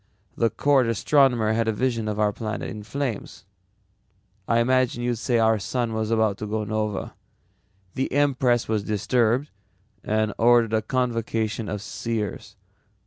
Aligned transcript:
"The 0.35 0.49
court 0.49 0.87
astronomer 0.87 1.53
had 1.53 1.67
a 1.67 1.71
vision 1.71 2.07
of 2.07 2.19
our 2.19 2.33
planet 2.33 2.71
in 2.71 2.81
flames. 2.81 3.45
I 4.47 4.57
imagine 4.59 5.03
you'd 5.03 5.17
say 5.19 5.37
our 5.37 5.59
sun 5.59 5.93
was 5.93 6.09
about 6.09 6.39
to 6.39 6.45
nova. 6.47 7.13
The 7.93 8.11
empress 8.11 8.67
was 8.67 8.81
disturbed 8.81 9.51
and 10.03 10.33
ordered 10.39 10.73
a 10.73 10.81
convocation 10.81 11.69
of 11.69 11.83
seers. 11.83 12.55